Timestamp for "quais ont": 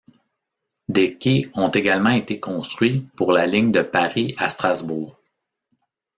1.19-1.69